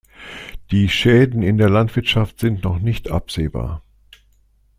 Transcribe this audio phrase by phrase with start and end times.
[0.71, 3.83] Die Schäden in der Landwirtschaft sind noch nicht absehbar.